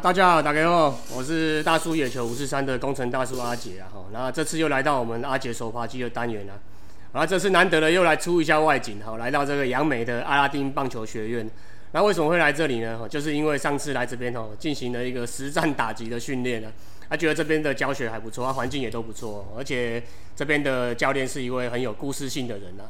[0.00, 6.60] 大家好，大家好，我是大叔野球五四三的工程大叔阿杰啊，哈，那这次又来到我们阿杰手扒机的单元了，
[7.12, 11.50] 啊，这次难得的又来出一下外景，好，来到这个杨美的阿拉丁棒球学院，
[11.90, 13.08] 那为什么会来这里呢？
[13.10, 16.70] 就是因为上次来这边哦，进行了一个实战打击的训练呢，
[17.08, 20.00] 他觉得这边的教学还不错，啊，环境也都不错，而且
[20.36, 22.84] 这边的教练是一位很有故事性的人呐，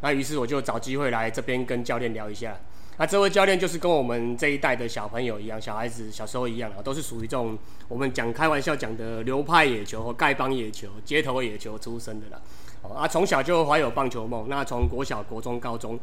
[0.00, 2.56] 那于是我就找机会来这边跟教练聊一下。
[2.98, 12.40] 那这位教练就是跟我们这一代的小朋友一样，小孩子小时候一样啊，都是属于这种我们讲开玩笑讲的流派野球和丐帮野球、街头野球出身的啦。
[12.82, 14.48] 哦啊，从小就怀有棒球梦。
[14.48, 15.98] 那从国小、国中、高中，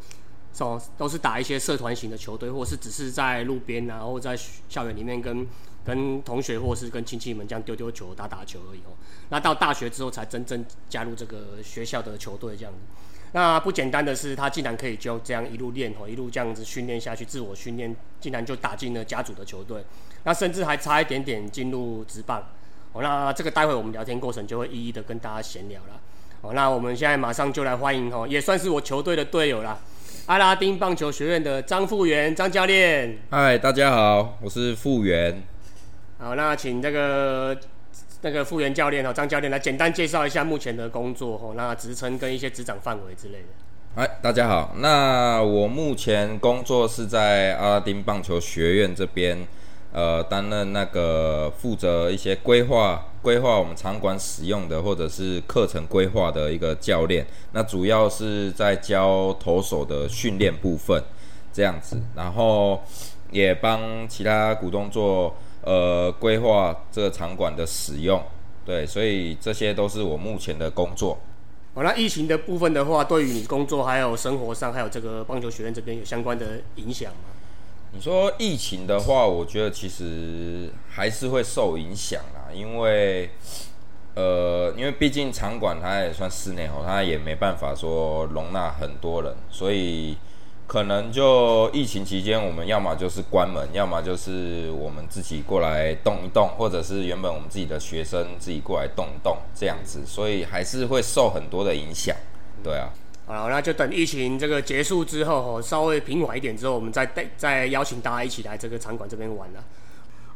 [0.60, 4.38] 哦都是打一些社团型的球队，或是只是在路边啊，或在
[4.70, 5.48] 校园里面跟
[5.84, 8.94] 跟同学或是跟亲戚们这样丢丢球、打打球而已哦。
[9.30, 12.80] 那到大学之后才真正加入这个学校的球队这样子。
[13.36, 19.84] 那不简单的是，他竟然可以就这样一路练哦，一路这样子训练下去，自我训练，竟然就打进了家族的球队，
[20.24, 22.48] 那甚至还差一点点进入职棒
[22.92, 23.02] 哦。
[23.02, 26.00] 那这个待会我们聊天过程就会一一的跟大家闲聊了
[26.42, 26.54] 哦。
[26.54, 29.80] 那我们现在马上就来欢迎哦，也算是我球队的队友啦，
[30.28, 33.18] 阿拉丁棒球学院的张富元张教练。
[33.32, 35.42] 嗨，大家好，我是富元。
[36.20, 37.58] 好，那请这个。
[38.24, 44.02] 那个复原教练哦，张教练来简单介绍一下目前的工作哈，那职称跟一些职掌范围之类的。
[44.02, 49.38] 哎，大家好，那我目前工作是在阿拉丁棒球学院这边，
[49.92, 57.28] 呃，担任那个负责一些规划、规划我们场馆使用的或者是课程规划的一个教练。
[57.52, 61.04] 那主要是在教投手的训练部分
[61.52, 62.82] 这样子，然后
[63.32, 65.36] 也帮其他股东做。
[65.66, 68.22] 呃，规划这个场馆的使用，
[68.66, 71.18] 对，所以这些都是我目前的工作。
[71.74, 77.30] 好，那疫情的部分的话，对于你工作还有生活上，还有这个棒球学院这边有相关的影响吗？
[77.94, 83.30] 你说疫情的话，我觉得其实还是会受影响啦，因为
[84.16, 90.18] 呃，因为毕竟场馆它也算室内哦，它也没办法说容纳很多人，所以。
[90.66, 102.16] 可能就疫情期间，我们要么就是关门，要么就是我们自己过来动一动，或者是原本我们自己的学生自己过来动一动这样子，所以还是会受很多的影响。
[102.64, 102.90] 对啊，
[103.28, 109.64] 好了，那就等疫情这个结束之后，稍微平缓一点之后，我们再带再邀请大家一起来这个场馆这边玩了。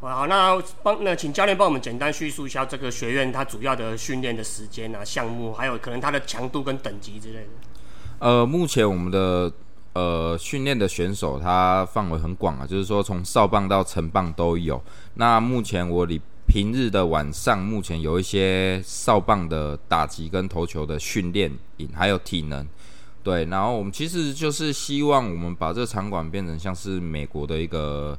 [0.01, 7.49] 好，那帮那请教练帮我们简单叙述一下这个学院它主要的训练的时间啊、项目，还有可能它的强度跟等级之类的。
[8.19, 9.51] 呃，目前我们的。
[9.97, 14.79] 呃，训练的选手他范围很广啊，就是说从少棒到成棒都有。
[15.15, 21.51] 那目前我里平日的晚上，目前有一些少棒的打击跟投球的训练，
[21.95, 22.63] 还有体能。
[23.23, 28.15] 对，然后我们其实就是希望我们把这个场馆变成像是美国的一个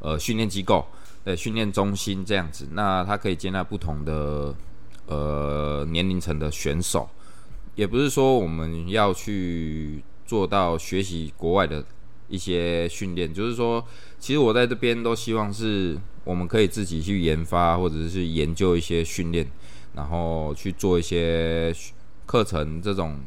[0.00, 0.84] 呃训练机构，
[1.24, 2.68] 对，训练中心这样子。
[2.72, 4.54] 那它可以接纳不同的
[5.06, 7.08] 呃年龄层的选手，
[7.74, 10.04] 也不是说我们要去。
[10.32, 11.84] 做到学习国外的
[12.26, 13.84] 一些训练，就是说，
[14.18, 15.94] 其实我在这边都希望是
[16.24, 19.46] 我们可以自己去研发，或者是研究一些训练，
[19.94, 21.70] 然后去做一些
[22.24, 23.20] 课程这种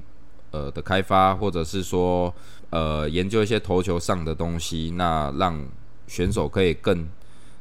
[0.49, 2.33] 呃的开发，或者是说
[2.71, 5.63] 呃研究一些投球上的东西，那让
[6.07, 7.07] 选手可以更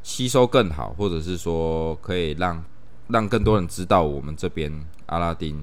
[0.02, 2.64] 吸收更好，或者是说可以让
[3.08, 4.72] 让更多人知道我们这边
[5.04, 5.62] 阿拉丁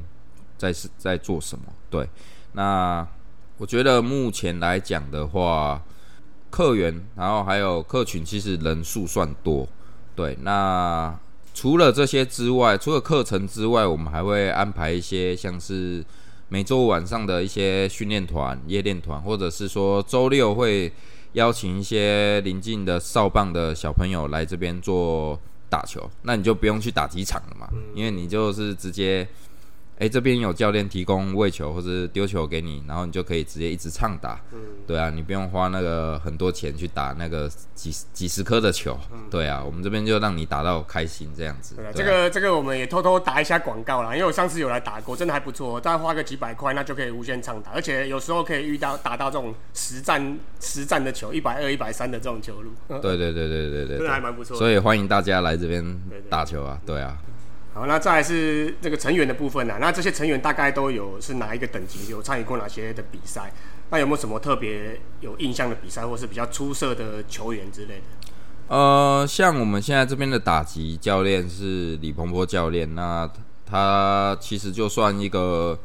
[0.55, 1.65] 在是在做什么。
[1.89, 2.07] 对，
[2.51, 3.07] 那。
[3.61, 5.79] 我觉得目前来讲的话，
[6.49, 9.67] 客源，然后还有客群，其实人数算多。
[10.15, 11.15] 对，那
[11.53, 16.03] 除了这些之外，除了课程之外，我们还会安排一些像是
[16.49, 20.91] 每周晚上的一些训练团、夜练团，或者是说周六会
[21.33, 26.09] 邀请一些邻近的少棒的小朋友来这边做打球。
[26.23, 29.27] 那你就不用去打几场了嘛，因为你就是直接。
[30.01, 34.41] 哎，这边有教练提供喂球或者丢球给你，然后你就可以直接一直畅打。
[34.51, 38.97] 嗯，对啊，你不用花那个很多钱去打那个几几十颗的球。
[39.13, 41.75] 嗯，对啊，我们这边就让你打到开心这样子。
[41.75, 52.71] 对，这个这个我们也偷偷打一下广告啦，因为我上次有来打过，真的还不错，再花个几百块，那就可以无限畅打，而且有时候可以遇到打到这种实战实战的球，一百二、一百三的这种球路。
[52.87, 54.57] 对对对对对对， 真的还蛮不错。
[54.57, 55.85] 所以欢迎大家来这边
[56.27, 57.15] 打球啊，对啊。
[57.73, 59.77] 好，那再来是这个成员的部分啊。
[59.79, 62.09] 那这些成员大概都有是哪一个等级？
[62.09, 63.53] 有参与过哪些的比赛？
[63.89, 68.03] 那有没有什么特别有印象的比赛，或是比较出色的球员之类的？
[68.67, 73.29] 呃，像我们现在这边的打击教练是李鹏波教练，那
[73.65, 75.77] 他其实就算一个，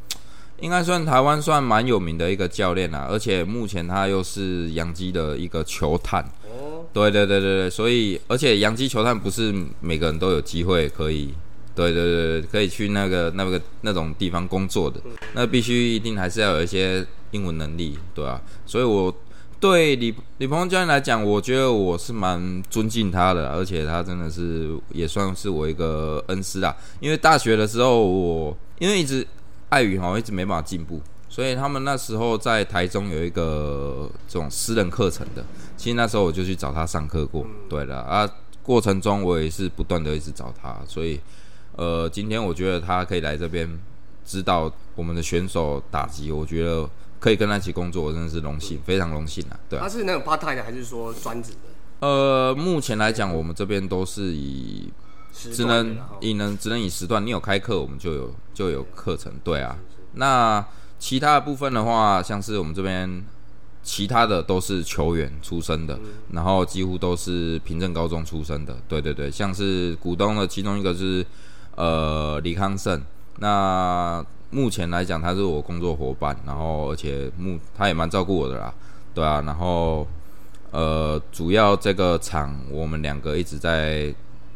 [0.58, 3.06] 应该算台湾算蛮有名的一个教练啦。
[3.08, 6.22] 而且目前他又是杨基的一个球探。
[6.44, 11.34] 哦对对对对对，所以而且洋基球探不是每个人都有机会可以，
[11.76, 14.98] 对对对，可以去那个那个那种地方工作的，
[15.34, 19.14] 那必须一定还是要有一些英文能力，对吧、所以我
[19.60, 26.74] 对李李鹏教练来讲，我觉得我是蛮尊敬他的，而且他真的是也算是我一个恩师啦。
[27.00, 29.26] 因为大学的时候我因为一直
[29.68, 35.44] 碍于哈一直没办法进步，所以他们那时候在台中有一个这种私人课程的，
[35.76, 38.28] 其实那时候我就去找他上课过，对了啊，
[38.62, 41.18] 过程中我也是不断的一直找他，所以
[41.76, 43.68] 呃，今天我觉得他可以来这边
[44.24, 46.88] 指导我们的选手打击，我觉得
[47.20, 51.58] 可以跟他一起工作，我真的是荣幸，非常荣幸啊，对啊他是那种 part time 的，还是说专职的？
[52.00, 54.90] 呃，目前来讲，我们这边都是以
[55.32, 59.76] 只能以能只能以时段，你有开课，我们就有就有课程，对啊。
[60.14, 60.64] 那
[60.98, 63.22] 其他的部分的话，像是我们这边
[63.82, 65.98] 其他的都是球员出身的，
[66.32, 71.24] 然后几乎都是平镇高中出身的，对对对，像是股东的其中一个是
[71.76, 73.00] 呃李康胜，
[73.38, 78.74] 那目前来讲他是我工作伙伴，然后而且目他也蛮照顾我的啦，
[79.14, 80.06] 对啊，然后
[80.72, 84.12] 呃主要这个场我们两个一直在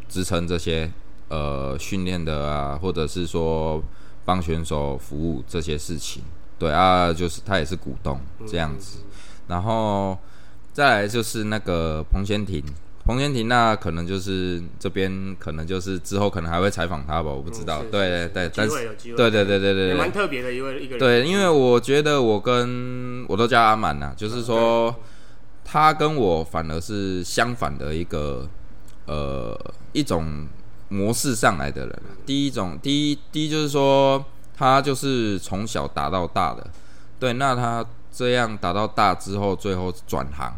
[0.09, 0.91] 支撑这些
[1.29, 3.83] 呃训练的啊，或者是说
[4.25, 6.23] 帮选手服务这些事情。
[6.59, 8.99] 对啊，就是他也是股东这样子，
[9.49, 10.19] 然后
[10.75, 12.63] 再来就是那个彭先庭，
[13.11, 17.83] 彭先庭那可能就是这边可能就是之后可能还会采访他吧，我不知道。
[17.83, 20.99] 嗯对对对，但是有机会，对对对对对蛮，特别的一位一个人。
[21.01, 24.95] 对，因为我觉得我跟我都叫阿满呐，就是说
[25.65, 28.49] 他跟我反而是相反的一个
[29.07, 29.59] 呃
[29.93, 30.47] 一种
[30.89, 32.15] 模式上来的人啊。
[32.25, 34.25] 第一种，第一第一就是说
[34.57, 36.65] 他就是从小打到大的，
[37.19, 40.55] 对，那他这样打到大之后，最后转行，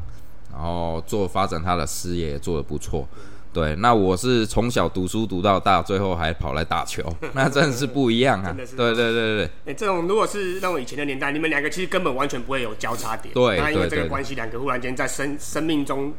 [0.52, 3.08] 然后做发展他的事业也做得不错。
[3.52, 7.04] 对，那我是从小读书读到大，最后还跑来打球，
[7.34, 8.46] 那真的是不一样啊！
[8.46, 9.50] 真的是对对对对对。
[9.66, 13.34] 哎、这种如果是那种以前的年代，你们两个其实根本完全不会有交叉点。
[13.34, 16.14] 对那因为这个关系，两个忽然间在生生命中，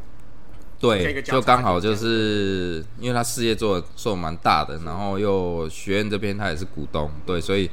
[0.79, 7.67] 这对，就刚好就是因为他事业做得做得蛮大的，然后又学院这边他也是股东，对，所以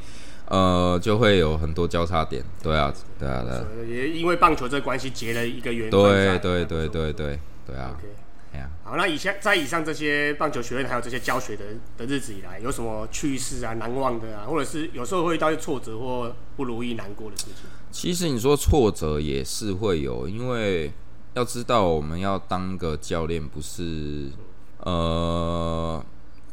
[0.50, 6.38] 呃就会有很多交叉点，对啊，对啊，对也因为棒球这个关系结了一个缘分对在。
[6.38, 11.64] 对对对对对啊，OK，好，那以下在以上这些棒球学院还有这些教学的
[11.97, 17.70] 的日子以来，有什么趣事啊、难忘的啊，或者是有时候会遇到挫折或不如意、难过的事情？
[17.93, 20.93] 其实你说挫折也是会有，因为
[21.35, 24.31] 要知道我们要当个教练不是
[24.79, 26.05] 呃。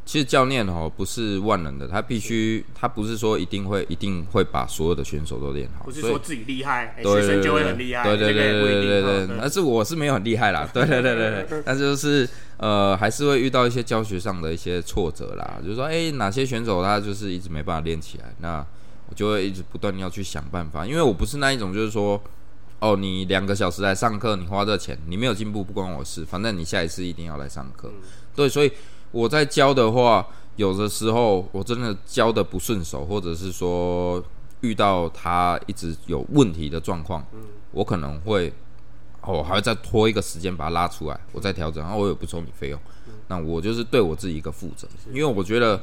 [0.07, 18.65] 其实教练哦不是万能的，他必须他不是说一定会一定会把所有的选手都练好，不是说自己厉害，学生就会很厉害，对对对这个也不一对对对，但是我是没有很厉害啦， 对对对对对，但是就是呃，还是会遇到一些教学上的一些挫折啦，就是说，哎，哪些选手他就是一直没办法练起来，那
[19.09, 22.21] 我就会一直不断要去想办法，因为我不是那一种就是说，
[22.79, 27.91] 哦，你两个小时来上课，你花这钱，你没有进步不关我事，反正你下一次一定要来上课，
[28.33, 28.71] 对，所以
[29.11, 34.23] 我在教的话，有的时候我真的教的不顺手，或者是说
[34.61, 37.25] 遇到他一直有问题的状况，
[37.71, 38.51] 我可能会，
[39.21, 42.79] 哦，我还会再拖一个时间把它拉出来，我再调整，然后我也不收你费用，
[43.27, 45.79] 那我就是对我自己一个负责，因为我觉得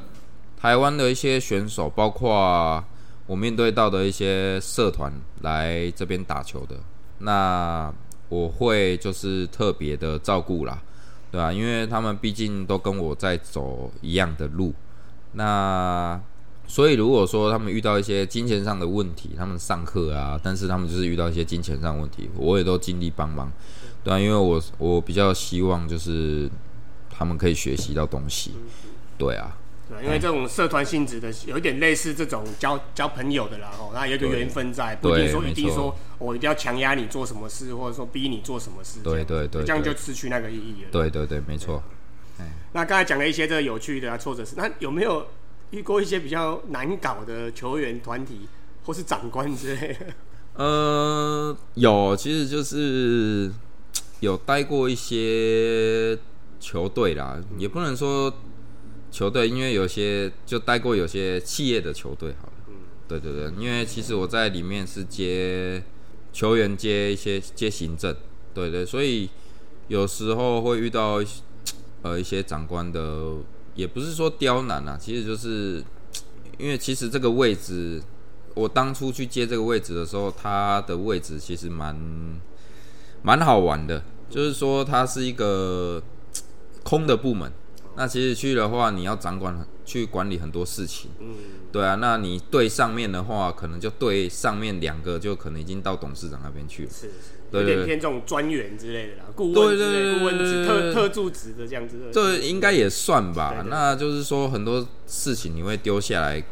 [0.57, 2.83] 台湾的一些选手，包括
[3.27, 6.77] 我面对到的一些社团来这边打球的，
[7.19, 7.93] 那
[8.29, 10.83] 我会就是特别的照顾啦。
[11.35, 14.73] 对啊，因为他们毕竟都跟我在走一样的路，
[15.33, 16.21] 那
[16.69, 23.51] 所以如果说他们遇到一些金钱上的问题，他们上课啊，但是他们就是遇到一些金钱上问题，我也都尽力帮忙，
[24.05, 26.49] 对啊，因为我我比较希望就是
[27.11, 28.53] 他们可以学习到东西，
[29.19, 29.57] 对啊，
[29.89, 40.89] 对，因为这种社团性质的，有一点类似这种交交朋友的啦，哦，那有一个缘分在，不一定说一定说我一定要强压你做什么事，或者说逼你做什么事，对对对这样就失去那个意义了。
[40.91, 41.83] 对对对，没错。
[42.73, 45.27] 那刚才讲了一些这个有趣的啊，挫折事，那有没有
[45.71, 48.49] 遇过一些比较难搞的球员团体
[48.85, 50.07] 或是长官之类的？
[50.55, 53.53] 呃，有，其实就是
[54.21, 56.19] 有待过一些
[56.59, 58.33] 球队啦，也不能说
[59.15, 62.53] 球队，因为有些就待过有些企业的球队好了。
[62.67, 62.75] 嗯
[63.07, 65.81] 对对对，因为其实我在里面是接
[66.33, 68.17] 球员接一些接行政，
[68.53, 69.31] 对对，所以
[69.87, 71.43] 有时候会遇到一些
[72.03, 73.37] 呃一些长官的，
[73.77, 75.85] 也不是说刁难啊，其实就是
[76.59, 78.03] 因为其实这个位置。
[78.55, 81.95] 我当初去接这个位置的时候，他的位置其实蛮
[83.21, 86.01] 蛮好玩的，就是说它是一个
[86.85, 87.53] 空的部门。
[87.97, 91.13] 那其实去的话，你要掌管去管理很多事情。
[91.21, 91.35] 嗯，
[91.71, 91.95] 对啊。
[91.95, 96.91] 那你对上面的话，可能就对上面两个，就可能已经到董事长那边去了。
[96.91, 97.09] 是，
[97.53, 102.11] 有点偏这种专员之类的啦，顾问之类、顾问职、特特助职的这样子。
[102.13, 103.65] 这应该也算吧。
[103.69, 106.43] 那就是说很多事情你会丢下来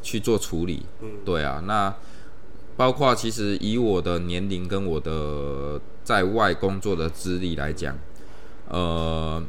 [0.00, 0.86] 去做处理。
[1.02, 1.62] 嗯，对啊。
[1.66, 1.94] 那
[2.78, 7.98] 包括其实以我的年龄跟我的在外工作的资历来讲，
[8.70, 9.44] 呃。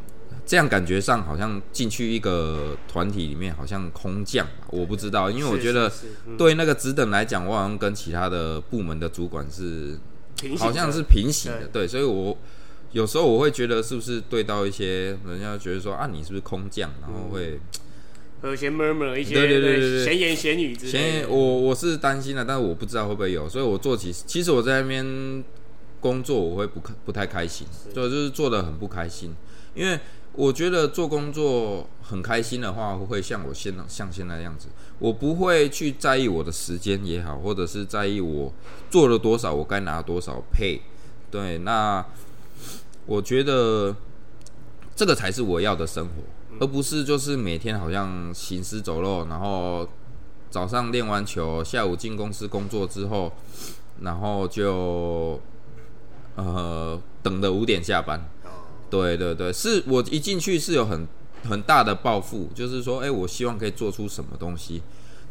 [0.45, 5.89] 这样感觉上好像进去一个团体里面，好像空降，我不知道，因为我觉得
[6.37, 9.97] 对那个职等来讲，我好像跟其他的部门的主管是
[10.57, 12.37] 好像是平行的，对，所以我
[12.91, 17.57] 有时候我会觉得是不是对到一些人家觉得说啊，你是不是空降，然后会
[18.43, 25.41] 有些 murmur 一些对对对闲言闲语之类，我我是担心的，但是我不知道会不会有，所以我做起其实我在那边
[26.01, 29.33] 工作我会不不太开心，就就是做的很不开心，
[29.73, 29.97] 因为。
[30.35, 38.51] 我觉得做工作很开心的话，会像我现像现在样子，我不会去在意我的时间也好，或者是在意我
[38.89, 40.81] 做了多少，我该拿多少配。
[41.29, 42.03] 对，那
[43.05, 43.95] 我觉得
[44.95, 46.13] 这个才是我要的生活，
[46.59, 49.87] 而不是就是每天好像行尸走肉，然后
[50.49, 53.31] 早上练完球，下午进公司工作之后，
[54.01, 55.39] 然后就
[56.35, 58.19] 呃等的五点下班。
[58.93, 61.07] 对对对，是我一进去是有很
[61.49, 64.83] 很大的抱负，就是说，哎，我希望可以做出什么东西。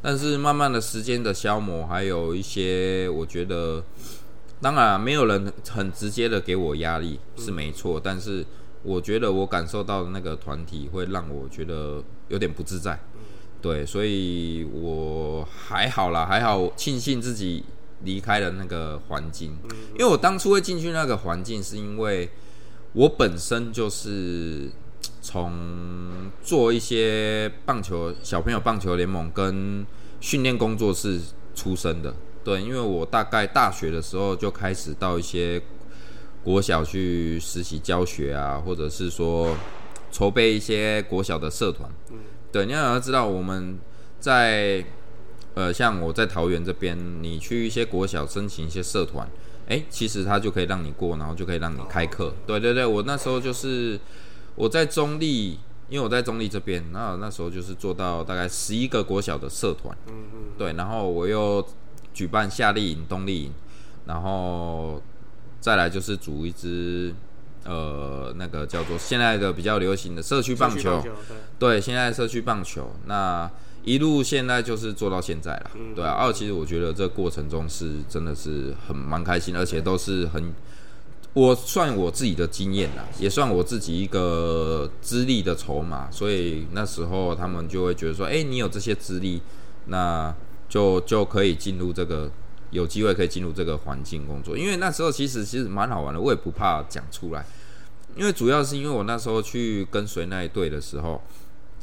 [0.03, 3.81] 但是慢慢的时间的消磨，还有一些，我觉得，
[4.61, 8.45] 当然没有人很直接的给我压力是没错，但是
[8.83, 12.99] 我觉得我感受到的那个团体会让我觉得有点不自在。
[13.61, 17.63] 对，所以我还好啦，还好庆幸自己
[18.03, 19.57] 离开了那个环境，
[19.97, 22.29] 因为我当初会进去那个环境是因为。
[22.95, 24.71] 我本身就是
[25.21, 29.87] 从做一些棒球小朋友棒球联盟跟
[30.21, 31.21] 训练工作室
[31.55, 35.63] 出身的，对，因为我大概大学的时候就开始到一些
[36.45, 39.57] 国小去实习教学啊，或者是说
[40.11, 41.91] 筹备一些国小的社团。
[42.11, 42.19] 嗯，
[42.53, 43.79] 对，你要知道我们
[44.21, 44.85] 在
[45.55, 49.29] 呃，像我在桃园这边，你去一些国小申请一些社团。
[49.69, 52.35] 哎，其实他就可以让你过，然后就可以让你开课。
[52.47, 53.99] 对对对，我那时候就是
[54.55, 59.97] 我在中立，因为我在中立这边，那那时候就是做到大概十一个国小的社团。
[60.09, 60.39] 嗯嗯。
[60.59, 61.67] 对，然后我又
[62.13, 63.53] 举办夏令营、冬令营，
[64.07, 65.01] 然后
[65.61, 67.15] 再来就是组一支
[67.65, 71.03] 呃那个叫做现在的比较流行的社区棒球。
[71.59, 73.51] 对，现在社区棒球那。
[73.85, 76.13] 一路现在就是做到现在了，对啊。
[76.13, 80.55] 二其实我觉得这过程中是真的是很蛮开心，而且都是很，
[81.33, 86.09] 我算我自己的经验啦，也算我自己一个资历的筹码。
[86.13, 89.43] 所以那时候他们就会觉得说，哎，你有这些资历，
[89.87, 90.33] 那
[90.69, 92.31] 就就可以进入这个
[92.71, 94.57] 有机会可以进入这个环境工作。
[94.57, 97.45] 因为那时候其实其实蛮好玩的，我也不怕讲出来，
[98.17, 101.21] 因为主要是因为我那时候去跟随那一队的时候，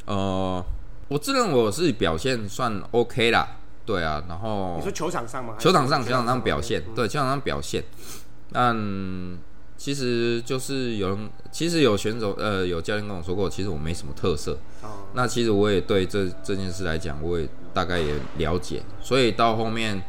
[0.06, 0.64] 呃。
[1.10, 5.56] 我自认我是表现算 OK 啦，对啊，然后你说球场上吗？
[5.58, 7.82] 球场上，球场上表现，对，球场上表现。
[8.52, 9.36] 但
[9.76, 14.56] 其实就是有人，其实有选手，呃，有教练跟我说过，其实我没什么特色。
[14.82, 15.10] 哦。
[15.14, 18.80] 那其实我也对这这件事来讲，我也大概也了解。
[19.02, 20.00] 所以到后面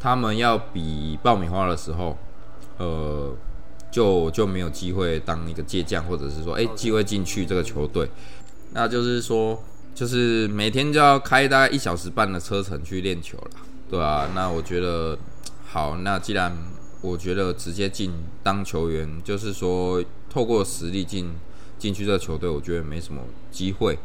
[0.00, 2.18] 他们要比爆米花的时候，
[2.78, 3.32] 呃，
[3.92, 8.10] 就就没有机会当一个借将，或者是说，哎，机会进去这个球队。
[8.72, 9.62] 那就是说。
[9.94, 13.50] 就是每天就要开大概一小时半的车程去练球了，
[13.90, 15.18] 对啊，那我觉得
[15.68, 16.56] 好，那既然
[17.02, 18.10] 我觉得直接进
[18.42, 21.30] 当球员，就是说透过实力进
[21.78, 23.20] 进去这个球队，我觉得没什么
[23.50, 23.98] 机会。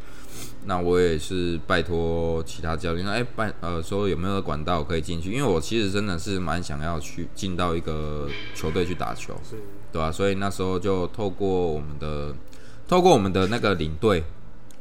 [0.66, 5.32] 那我也是拜托其他教练，说哎拜呃说有没有管道可以进去？
[5.32, 9.34] 因为我其实真的是蛮想要去进到一个球队去打球，
[9.92, 10.12] 对吧？
[10.12, 12.36] 所以那时候就透过我们的
[12.90, 14.24] 透过我们的那个领队。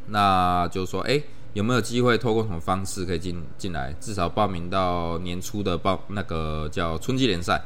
[0.09, 1.21] 那就是说，哎，
[1.53, 3.93] 有没有机会透过什么方式可以进进来？
[4.01, 7.61] 至少报名到年初的报那个叫春季联赛，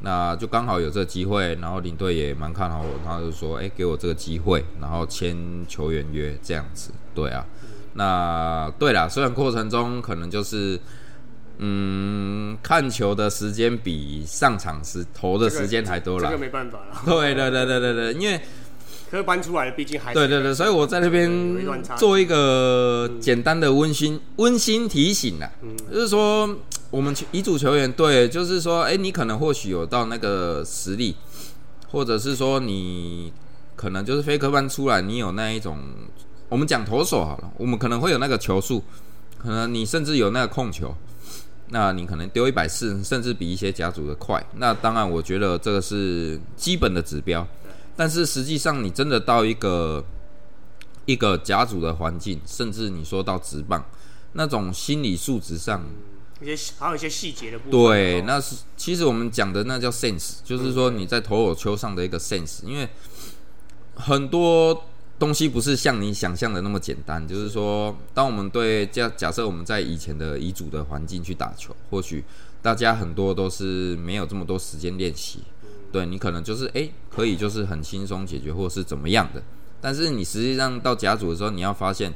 [0.00, 1.54] 那就刚好有这个机会。
[1.56, 6.92] 然后领队也蛮看好我，他就说，哎，给我这个机会，然后签球员约这样子。
[7.14, 7.44] 对啊，
[7.94, 10.78] 那对啦，虽然过程中可能就是，
[11.58, 17.02] 嗯，看球的时间比上场时投的时间还多了，这个没办法了。
[17.04, 18.40] 对对对对对对，因为。
[19.10, 21.30] 科班出来的，毕竟还对对对，所以我在那边
[21.96, 25.50] 做一个简单的温馨温馨提醒啦，
[25.92, 26.48] 就是说
[26.90, 31.16] 我们遗嘱球员对，就是说，哎，你可能或许有到那个实力，
[31.90, 33.32] 或者是说你
[33.74, 35.78] 可能就是非科班出来，你有那一种，
[36.48, 38.82] 我们讲投手好了，我们可能会有那个球速，
[39.38, 40.94] 可能你甚至有那个控球，
[41.70, 44.44] 那你可能丢一百四，甚至比一些甲组的快。
[44.56, 47.46] 那当然，我觉得这个是基本的指标，
[47.96, 50.04] 但是实际上你真的到一个
[51.06, 53.84] 一个甲组的环境，甚至你说到直棒，
[54.34, 55.84] 那种心理素质上。
[56.38, 57.70] 一些还有一些细节的部分。
[57.70, 62.86] 对，那是其实我们讲的那叫 sense，就是说你在投手球上的一个 sense，因为
[63.94, 64.84] 很多
[65.18, 67.26] 东西不是像你想象的那么简单。
[67.26, 72.22] 就是说，当我们对假假设我们在以前的乙组的环境去打球，或许
[72.60, 75.40] 大家很多都是没有这么多时间练习。
[75.92, 79.42] 对你可能就是哎，可以就是很轻松解决，或者是怎么样的。
[79.80, 82.12] 但是你实际上到甲组的时候，你要发现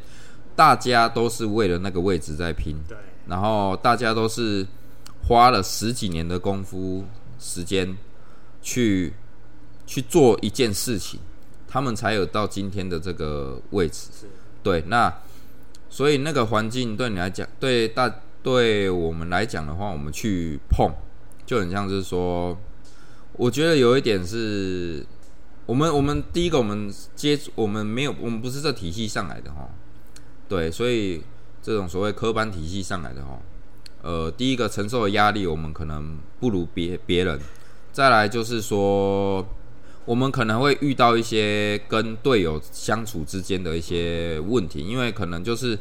[0.56, 2.76] 大家都是为了那个位置在拼。
[2.88, 2.96] 对。
[3.26, 4.66] 然后大家都是
[5.22, 7.04] 花了十几年的功夫
[7.38, 7.96] 时间
[8.60, 9.12] 去
[9.86, 11.20] 去做一件事情，
[11.68, 14.08] 他们才有到今天的这个位置。
[14.62, 15.12] 对，那
[15.88, 18.12] 所以那个环境对你来讲，对大
[18.42, 20.92] 对我们来讲的话，我们去碰
[21.46, 22.58] 就很像是说，
[23.34, 25.04] 我觉得有一点是
[25.66, 29.68] 我们我们第一个我们接触我们没有我们不是这体系上来的哈，
[30.48, 31.22] 对，所以。
[31.62, 33.38] 这种所谓科班体系上来的哈，
[34.00, 37.38] 呃，第一个承受的压力我们可能不如别别人，
[37.92, 39.46] 再来就是说，
[40.06, 45.78] 我们可能会遇到一些跟队友相处之间的一些问题，因为可能就是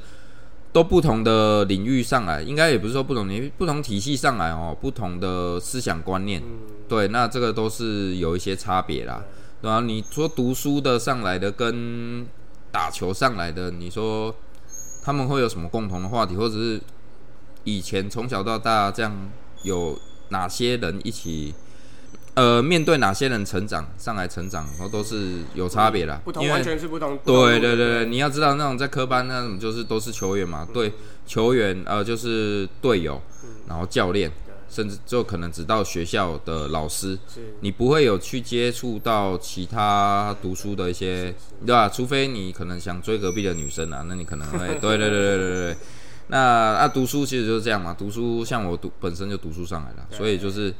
[0.71, 6.41] 都不同的领域上来，应该也不是说不同领域，不同体系上来哦，不同的思想观念，
[6.87, 9.23] 对，那这个都是有一些差别啦。
[9.61, 12.25] 然后你说读书的上来的跟
[12.71, 14.35] 打球上来的，你说。
[15.01, 16.79] 他们会有什么共同的话题，或者是
[17.63, 19.31] 以前从小到大这样
[19.63, 21.55] 有哪些人一起，
[22.35, 27.17] 呃，面对哪些人成长上来成长，然后都是有差别的，不同完全是不同。
[27.25, 30.93] 对对对对，你要知道那种在科班那种就是都是球员嘛，对
[31.25, 33.21] 球员呃就是队友，
[33.67, 34.31] 然后教练。
[34.71, 37.17] 甚至就可能只到学校的老师，
[37.61, 41.33] 你不会有去接触到其他读书的一些，
[41.65, 41.89] 对吧？
[41.89, 45.77] 除非你可能想追隔壁的女生啊，那你可能会， 对对对对对对。
[46.27, 47.95] 那啊，读书其实就是这样嘛。
[47.97, 50.71] 读书像我读本身就读书上来了，所以就是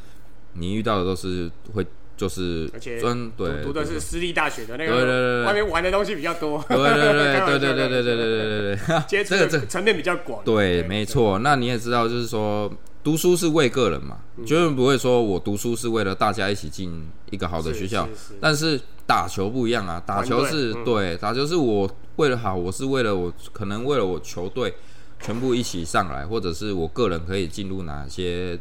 [0.54, 1.86] 你遇到的都是会
[2.18, 2.68] 就是
[3.00, 6.64] 专对读的是私立大学的那个，外面玩的东西比较多。
[6.68, 10.44] 对对对对对对对对对对对，接触这层面比较广。
[10.44, 11.40] 对，没错。
[11.40, 12.72] 那你也知道，就是说。
[13.02, 18.08] 读书是为个人嘛，绝对不会说我读书是为了大家一起进一个好的学校。
[18.42, 24.74] 但是打球不一样啊，打球是对，打球是我为了好，我是为了我可能为了我球队
[25.22, 28.60] 全部一起上来，或者是我个人可以进入哪些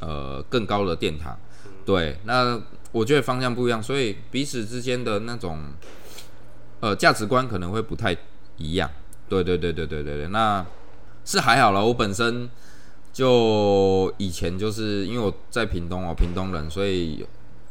[0.00, 1.38] 呃更高的殿堂。
[1.84, 2.60] 对，那
[2.92, 5.60] 我觉得方向不一样，所以彼此之间的那种
[6.80, 8.16] 呃价值观可能会不太
[8.56, 8.90] 一样。
[9.28, 10.64] 对对对对对对对，那
[11.24, 12.48] 是还好了，我本身。
[13.16, 17.26] 就以前就是因为我在屏东哦，屏东人，所以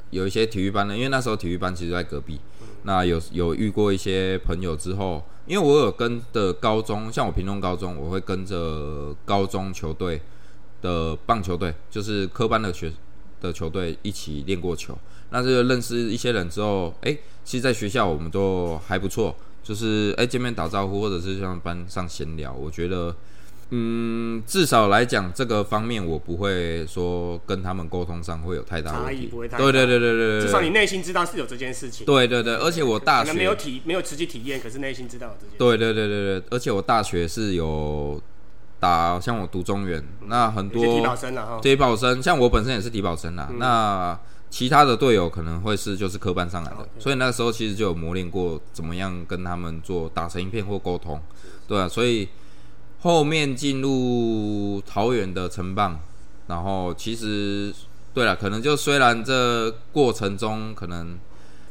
[0.10, 2.40] 有一些体育班的，因为那时候体育班其实在隔壁。
[2.82, 10.20] 那有有遇过一些朋友之后，因为我有跟的高中，像我屏东高中，我会跟着高中球队
[10.86, 12.92] 的棒球队，就是科班的学
[13.42, 14.96] 的球队一起练过球。
[15.32, 23.16] 那就认识一些人之后，哎，其实在学校我们都还不错，就是哎见面打招呼，或者是像班上闲聊，我觉得。
[23.72, 32.06] 嗯，至少来讲，这个方面我不会说跟他们沟通上会有太大差异，不会太对对对对对至少你内心知道是有这件事情。
[32.06, 35.58] 对对对，而且我大学没有体没有实际体验，可是内心知道有这件。
[35.58, 38.22] 对对对对对，而且我大学是有
[38.86, 43.50] 打，像我读中原，那很多体保生了哈，体保生，像我本身也是体保生啦。
[43.58, 44.18] 那
[44.50, 51.20] 其他的队友可能会是就是科班上来的，所以那时候其实就有磨练过怎么样跟他们做打成一片或沟通，
[51.68, 52.28] 对啊，所以。
[53.02, 56.00] 后面进入桃园的城棒，
[56.48, 57.72] 然后其实
[58.16, 61.16] 对了，可能就虽然这过程中可能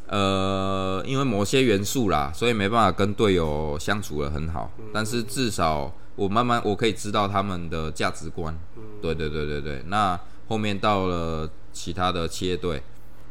[0.07, 8.57] 呃因为某些元素啦，所以没办法跟队友相处的很好，但是至少我慢慢我可以知道他们的价值观。
[9.03, 12.83] 对对对对对，那后面到了其他的企业队，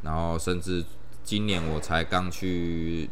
[0.02, 0.84] 然后甚至
[1.24, 3.10] 今年我才刚去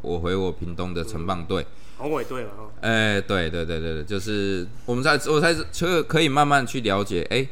[0.00, 1.66] 我回我屏东的城棒队。
[1.98, 7.46] 宏伟队了哈，哎，对对对对对，就是我们在我才就可以慢慢去了解，哎，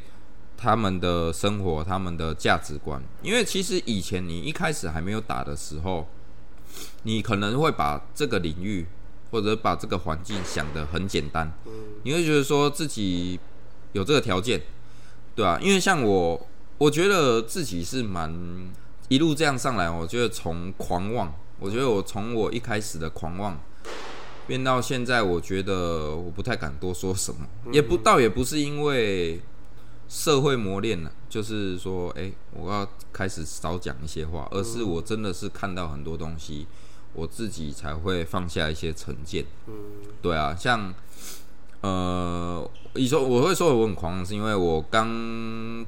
[0.57, 2.98] 他们的生活，他们的价值观。
[3.20, 6.09] 因为其实以前你一开始还没有打的时候，
[7.02, 8.87] 你可能会把这个领域
[9.30, 11.52] 或者把这个环境想得很简单，
[12.02, 13.38] 你会觉得说自己
[13.92, 14.62] 有这个条件，
[15.34, 15.58] 对吧？
[15.62, 16.46] 因为像我，
[16.78, 18.32] 我觉得自己是蛮
[19.08, 23.60] 一路这样上来，我觉得从狂妄，我觉得我从我一开始的狂妄
[24.46, 29.40] 变到现在，我觉得我不太敢多说什么，也不倒也不是因为
[30.08, 36.66] 社会磨练了，就是说，哎、我要开始少讲一些话，而是我真的是看到很多东西，
[37.12, 39.44] 我自己才会放下一些成见。
[39.66, 39.74] 嗯，
[40.22, 40.92] 对啊，像
[41.80, 45.06] 呃，你说我会说我很狂，是因为我刚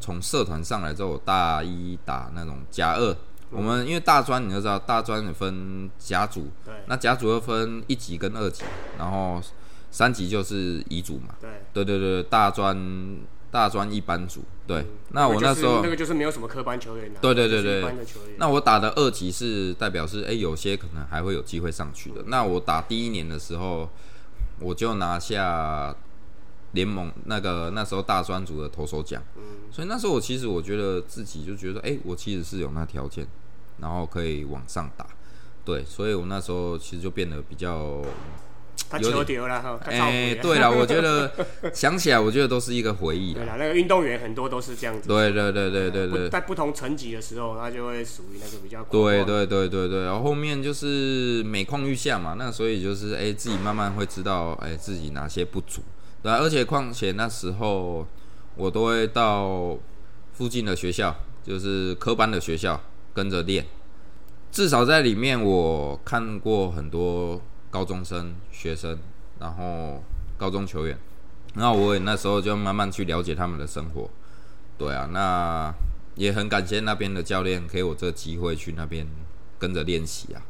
[0.00, 3.16] 从社团上来之后，我大一打那种甲二。
[3.50, 8.62] 我们因为大专你就知道，大专有分甲组，对那甲组又分一级跟二级，
[8.96, 9.42] 然后
[9.90, 11.34] 三级就是乙组嘛。
[11.40, 11.50] 对。
[11.72, 12.76] 对对对，大专
[13.50, 14.42] 大专一班组。
[14.66, 17.84] 对，那我那时候那个就是没有什么科班球员的、对对对对。
[18.38, 22.22] 那我打的二级是代表是，哎、有些可能还会有机会上去的。
[22.26, 23.88] 那我打第一年的时候，
[24.60, 25.94] 我就拿下
[26.72, 29.22] 联盟那个那时候大专组的投手奖。
[29.72, 33.26] 所以那时候我其实我觉得自己就觉得，哎、我其实是有那条件，
[33.78, 35.06] 然后可以往上打。
[35.64, 38.02] 对，所以我那时候其实就变得比较，
[38.88, 41.32] 他球丢了哈，哎、对了，我觉得
[41.72, 43.40] 想起来，我觉得都是一个回忆啦。
[43.40, 45.06] 对了，那个运动员很多都是这样子。
[45.06, 55.82] 对对对对对对，在不同层级的时候，他就会属于那个比较对对对对对，然后后面就是每况愈下嘛，那所以就是哎、自己慢慢会知道哎、自己哪些不足，
[56.22, 58.06] 对、啊，而且况且那时候
[58.56, 59.78] 我都会到
[60.32, 61.14] 附近的学校，
[61.44, 62.80] 就是科班的学校
[63.14, 63.64] 跟着练，
[64.50, 68.98] 至少在里面我看过很多高中生、学生，
[69.38, 70.02] 然后
[70.36, 70.98] 高中球员，
[71.54, 74.10] 那我也那时候就慢慢去了解他们的生活，
[74.76, 75.72] 对啊，那
[76.16, 79.06] 也很感谢那边的教练给我这机会去那边
[79.58, 80.42] 跟着练习啊，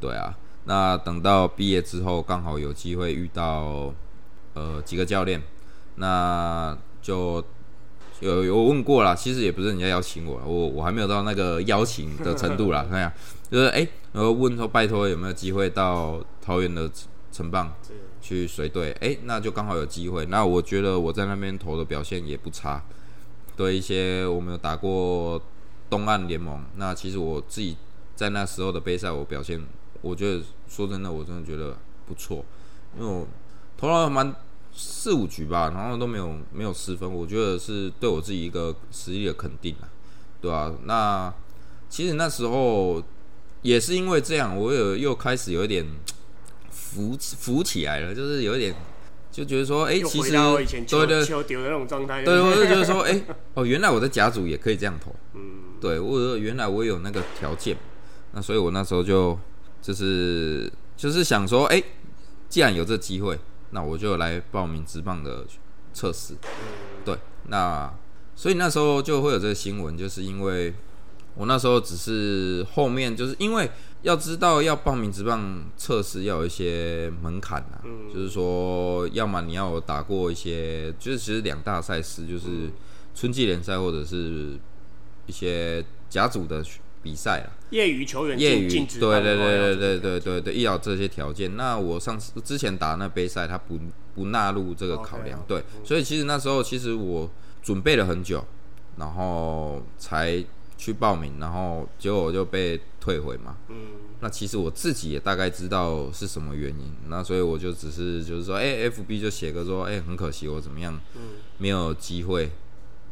[0.00, 3.92] 对啊，那等到毕业之后，刚好有机会遇到
[4.54, 5.42] 呃几个教练，
[5.96, 7.44] 那就
[8.20, 13.12] 有有问过啦，其实也不是人家邀请我，我我还没有到那个邀请的程度啦， 看呀，
[13.54, 16.90] 就是哎、然后问说拜托有没有机会到桃园的
[17.30, 20.26] 城棒是去随队，哎、那就刚好有机会。
[20.26, 22.82] 那我觉得我在那边投的表现也不差，
[23.56, 25.40] 对一些我们有打过
[25.88, 27.76] 东岸联盟，那其实我自己
[28.16, 29.64] 在那时候的杯赛，我表现，
[30.02, 31.76] 我觉得说真的，我真的觉得
[32.08, 32.44] 不错，
[32.98, 33.24] 因为我
[33.78, 34.34] 投了蛮
[34.72, 39.86] 四五局吧，然后都没有没有失分，我觉得是对我自己一个实力的肯定啊，
[40.40, 41.32] 对吧、那
[41.88, 43.00] 其实那时候
[43.64, 45.86] 也是因为这样，我有又开始有一点
[46.70, 48.74] 浮浮起来了，就是有一点
[49.32, 50.32] 就觉得说，哎、其实
[50.86, 52.22] 对对球丢的那种状态。
[52.22, 53.18] 对，我就觉得说， 哎、
[53.54, 57.74] 哦，原来我的甲组也可以这样投，嗯，对我原来我有那个条件，
[58.32, 59.38] 那所以我那时候就
[59.80, 61.82] 就是就是想说，哎、
[62.50, 63.38] 既然有这机会，
[63.70, 65.46] 那我就来报名职棒的
[65.94, 66.34] 测试。
[67.02, 67.16] 对，
[67.48, 67.90] 那
[68.36, 70.74] 所以那时候就会有这个新闻，就是因为
[71.36, 73.70] 我那时候只是后面就是因为
[74.02, 78.12] 要知道要报名职棒测试要有一些门槛啊，嗯。
[78.12, 82.70] 就是说要么你要有打过一些，就是其实两大赛事就是
[83.14, 84.58] 春季联赛或者是
[85.26, 86.64] 一些甲组的
[87.02, 87.50] 比赛啊。
[87.70, 91.56] 业余球员业余对对对对对对对对，要这些条件。
[91.56, 93.80] 那我上次之前打那杯赛，他不
[94.14, 97.28] 不纳入这个考量对，所以其实那时候其实我
[97.60, 98.44] 准备了很久，
[98.96, 100.44] 然后才
[100.84, 103.56] 去报名，然后结果我就被退回嘛。
[103.68, 103.76] 嗯，
[104.20, 111.22] 那其实我自己也大概知道是什么原因，那所以我就只是就是说，哎、f b 就写个说，哎、很可惜我怎么样，嗯
[111.56, 112.50] 没有机会，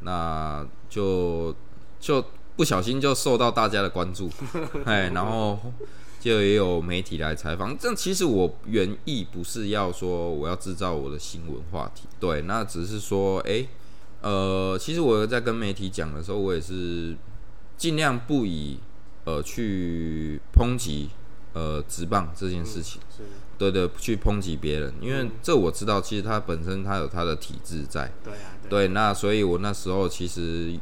[0.01, 1.55] 那就
[1.99, 2.23] 就
[2.57, 4.29] 不小心就受到大家的关注，
[4.85, 5.59] 哎，然后
[6.21, 7.75] 就也有媒体来采访。
[7.79, 13.67] 这其实我原意不是要说我要制造我的新闻话题，对，那只是说，哎、
[14.21, 17.17] 呃，其实我在跟媒体讲的时候，我也是
[17.83, 18.79] 尽量不以
[19.25, 21.11] 呃去抨击
[21.53, 23.03] 呃直棒这件事情。
[23.11, 23.25] 是，
[23.59, 30.79] 对对，去抨击别人，因为这我知道，其实他本身他有他的体制在，对啊，对，对，那所以我那时候其实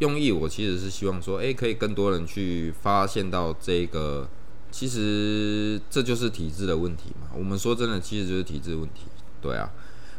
[0.00, 4.28] 用意，我其实是希望说，哎，可以更多人去发现到这个，
[4.70, 7.28] 其实这就是体制的问题嘛。
[7.34, 9.06] 我们说真的，其实就是体制问题，
[9.40, 9.70] 对啊，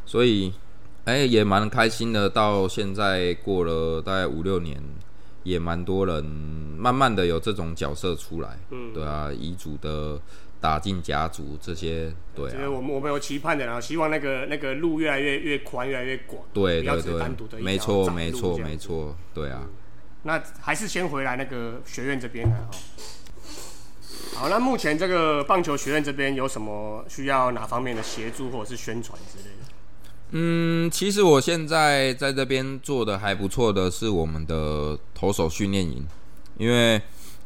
[0.04, 0.52] 所以
[1.04, 4.82] 哎也蛮开心的，到现在过了大概五六年，
[5.44, 10.20] 也蛮多人慢慢的有这种角色出来，嗯对啊，遗嘱的
[10.60, 12.72] 打进家族这些，对啊这个。
[12.72, 18.58] 我们我们有期盼的，然后希望那个那个路越来越越宽，越来越广，对对只是单独的对，没错没错。
[18.58, 19.68] 没错，对啊。
[20.24, 22.70] 那还是先回来那个学院这边来哈。
[24.36, 29.53] 好，那目前这个棒球学院这边有什么需要哪方面的协助或者是宣传之类的？
[30.36, 36.04] 嗯，其实我现在在这边做的还不错的是我们的投手训练营，
[36.58, 37.00] 因为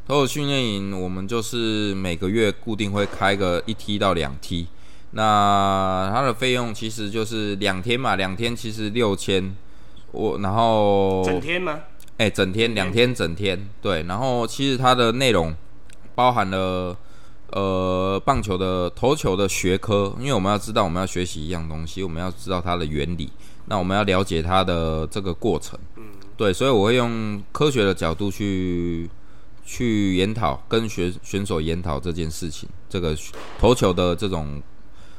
[0.06, 4.68] 投手训练营我们就是每个月固定会开个一梯到两梯，
[5.10, 9.54] 那它的费用其实就是两天嘛，两天其实六千，
[10.12, 11.80] 我然后整天吗？
[12.16, 15.54] 哎、整天两天整天，对，然后其实它的内容
[16.14, 16.96] 包含了
[17.52, 23.30] 呃棒球的投球的学科，因为我们要知道我们要学习一样东西，我们要知道它的原理，
[23.66, 26.04] 那我们要了解它的这个过程，嗯，
[26.36, 29.08] 对，所以我会用科学的角度去
[29.64, 33.16] 去研讨，跟选选手研讨这件事情，这个
[33.58, 34.62] 投球的这种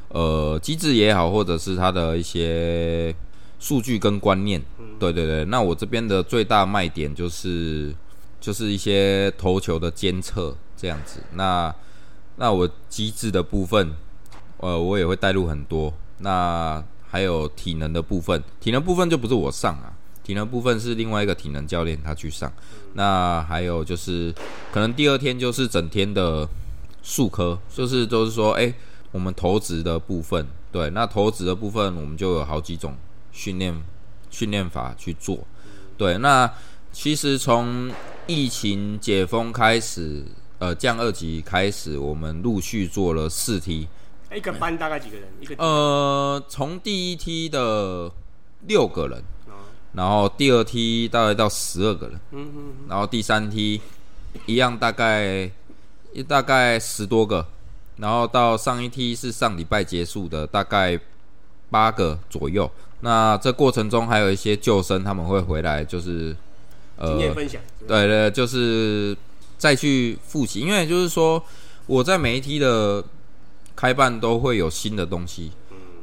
[0.10, 3.14] 呃机制也好，或者是它的一些
[3.60, 4.62] 数据跟观念，
[5.00, 5.46] 对对对。
[5.46, 7.94] 那我这边的最大卖点就是
[8.40, 11.22] 就是一些投球的监测这样子。
[11.34, 11.74] 那
[12.40, 13.94] 那我机制的部分，
[14.58, 15.94] 呃，我也会带入很多。
[16.20, 22.52] 那还有体能的部分，体能部分就不是我上啊，体能部分是另外一个体能教练他去上。
[22.94, 24.34] 那还有就是，
[24.72, 26.48] 可能第二天就是整天的
[27.04, 28.74] 术科，就是都是说，哎、
[29.12, 32.96] 我们投掷的部分，对，那投掷的部分我们就有好几种
[33.32, 33.76] 训练
[34.30, 35.40] 训练法去做。
[35.98, 36.50] 对，那
[36.92, 37.92] 其实从
[38.28, 40.24] 疫情解封开始，
[40.60, 43.88] 呃，降二级开始，我们陆续做了四梯，
[44.36, 45.28] 一个班大概几个人？
[45.40, 48.12] 一个呃，从第一梯的
[48.68, 49.56] 六个人，哦
[49.94, 53.82] 然后第二梯大概到十二个人，嗯嗯然后第三梯
[54.46, 55.50] 一样大概
[56.28, 57.46] 大概十多个，
[57.96, 61.00] 然后到上一梯是上礼拜结束的，大概
[61.70, 62.70] 八个左右。
[63.00, 66.36] 那这过程中还有一些救生，他们会回来，就是
[67.02, 67.62] 经验分享。
[67.88, 69.16] 对对，就是
[69.60, 71.44] 再去复习，因为就是说
[71.86, 73.04] 我在每一梯的
[73.76, 75.52] 开办都会有新的东西，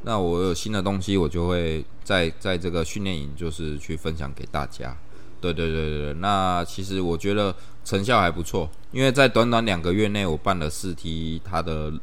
[0.03, 4.95] 那我有新的东西，我就会在在这个训练营就是去分享给大家。
[5.41, 11.93] 对对对对，那其实我觉得成效还不错，因为在短短两个月内，我办了四梯，它的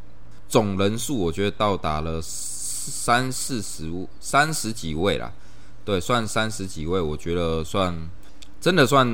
[0.48, 3.90] 总人数我觉得到达了三四十
[4.20, 5.32] 三十几位啦，
[5.84, 7.92] 对，算三十几位，我觉得算
[8.64, 9.06] 真的算，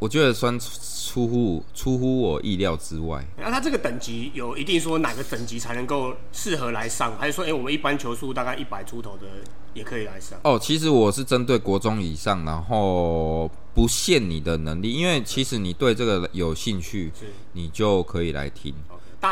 [0.00, 3.24] 我觉得算出乎出乎我意料之外。
[3.38, 9.28] 那他这个等级有一定说哪个等级才能够适合来上，还是说，哎、我们一般球速大概一百出头的
[9.74, 10.36] 也可以来上？
[10.42, 17.12] 哦，其实我是针对国中以上，然后不限你的能力，因为其实你对这个有兴趣，
[17.52, 18.74] 你就可以来听。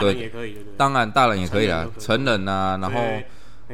[0.01, 0.73] 人也可以，对对？
[0.77, 3.01] 当然，大人也可以啦，成成人啊，然后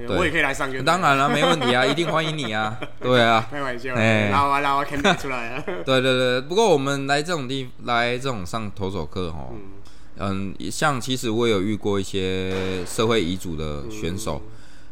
[0.09, 4.31] 我也可以来上当然了，没问题啊， 一定欢迎你啊，对啊，开玩笑，哎。
[4.31, 6.41] 拉我拉我 can 出来啊， 对对对。
[6.41, 9.61] 不过我们来这种地来这种上投手课哦，嗯。
[10.23, 14.43] 嗯，像其实我有遇过一些社会遗嘱的选手，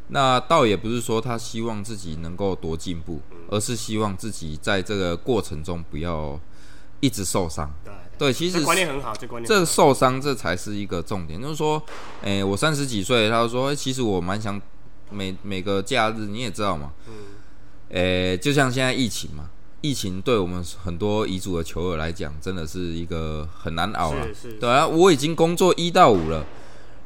[0.09, 6.41] 那倒也不是说他希望自己能够多进步，而是希望自己在这个过程中不要
[7.01, 7.71] 一直受伤。
[7.85, 11.83] 对，对，其实这观念很好，这观念这受伤这才是一个重点，就是说，
[12.23, 14.59] 诶、我三十几岁，他就说，诶其实我蛮想
[15.11, 17.15] 每每个假日，你也知道嘛，嗯。
[17.91, 24.27] 诶、就像现在疫情嘛，疫情对我们很多遗嘱的球友来讲，真的是一个很难熬了。
[24.29, 24.53] 是是。
[24.55, 26.45] 对啊，我已经工作一到五了，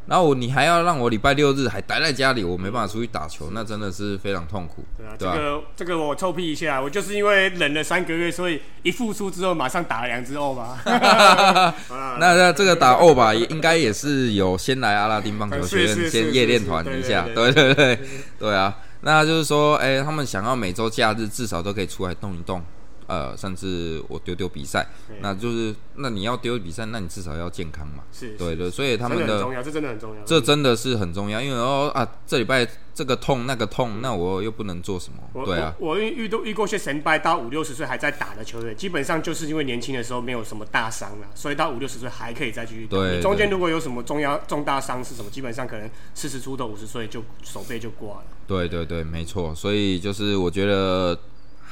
[0.06, 4.84] 然后我你还要让我礼拜六日还待在家里，我没办法出去打球，那真的是非常痛苦。
[4.96, 10.78] 对啊，这对啊个这个我臭屁一下，我就是因为忍了三个月，所以一复出之后马上打了两只欧嘛。
[10.84, 11.74] 啊
[12.18, 17.98] 那 那这个打欧吧，应该也是有先来阿拉丁棒球学院先夜练团一下，对对对
[18.38, 18.76] 对啊。
[19.04, 22.62] 那就是说，哎、他们想要每周假日至少都可以出来动一动，
[23.06, 24.86] 呃，甚至我丢丢比赛，
[25.20, 30.22] 那就是那你要丢比赛，那你至少要健康嘛，是，对对，所以他们的很重要，这真的很重要。
[30.24, 42.96] 这真的是很重要，因为哦啊，这礼拜这个痛那个痛，那我又不能做什么，我对啊，我我遇遇到遇过一些神拜到五六十岁还在打的球员，基本上就是因为年轻的时候没有什么大伤了，所以到五六十岁还可以再继续打。
[42.96, 48.24] 对中间如果有什么重要重大伤是什么，基本上可能四十出头五十岁就手背就挂了。
[48.46, 51.18] 对对对，没错，所以就是我觉得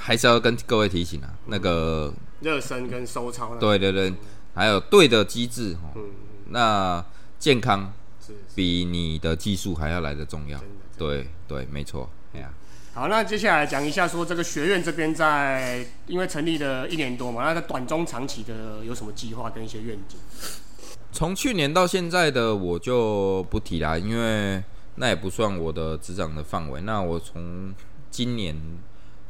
[0.02, 2.10] 还是要跟各位提醒啊，那个
[2.40, 4.12] 热身跟收操对对对，
[4.54, 6.02] 还有对的机制哦，嗯
[6.48, 7.04] 那
[7.38, 10.58] 健康是是比你的技术还要来的重要。
[10.96, 12.50] 对对，没错，哎呀，
[12.94, 20.18] 好，那接下来讲一下说这个学院这边在因为成立了一年多嘛，那在短中长期的有什么计划跟一些愿景？
[21.12, 24.62] 从去年到现在的我就不提啦，因为
[24.94, 26.80] 那也不算我的执掌的范围。
[26.80, 27.74] 那我从
[28.10, 28.56] 今年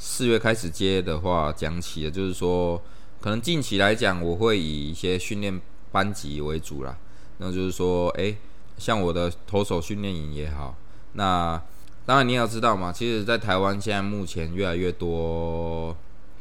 [0.03, 2.81] 四月开始接的话，讲起的就是说，
[3.21, 5.61] 可能近期来讲，我会以一些训练
[5.93, 6.97] 班级为主啦。
[7.37, 8.35] 那就是说，诶，
[8.79, 10.75] 像我的投手训练营也好，
[11.13, 11.63] 那
[12.07, 15.95] 当然你也要知道嘛，其实，在台湾现在目前越来越多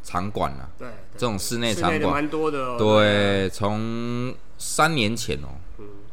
[0.04, 0.70] 场馆了。
[0.78, 2.78] 对，这种室内场馆蛮多的、哦。
[2.78, 5.60] 对，从三年前哦，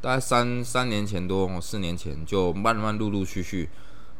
[0.00, 3.68] 大概三三年前多，四年前就慢慢陆陆续续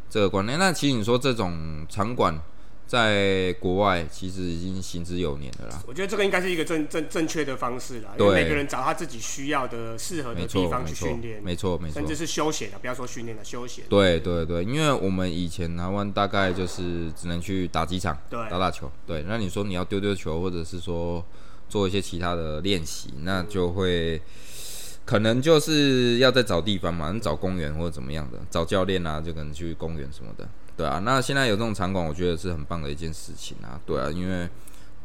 [0.09, 0.57] 这个观念。
[0.57, 2.41] 那其实你说这种场馆。
[2.87, 5.83] 在国外其实已经行之有年了啦。
[5.89, 13.85] 我觉得这个应该是一个正正正确的方式啦，因为每个人找他自己需要的、适合的地方去训练，没错没错，甚至是休闲的，不要说训练了，休闲。
[13.89, 18.91] 对对对，因为我们以前台湾大概就是只能去打机场，对，打打球。
[19.05, 21.25] 对，那你说你要丢丢球，或者是说
[21.69, 24.23] 做一些其他的练习，那就会
[25.05, 30.49] 可能就是要再找地方嘛，你找公园或者怎么样的，找教练啊，就可能去公园什么的。
[30.77, 33.81] 对啊，那现在有这种场馆，我觉得是很棒的一件事情啊。
[33.87, 34.47] 对啊，因为